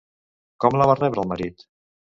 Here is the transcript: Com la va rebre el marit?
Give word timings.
Com 0.65 0.79
la 0.81 0.89
va 0.93 0.97
rebre 1.03 1.25
el 1.27 1.33
marit? 1.35 1.69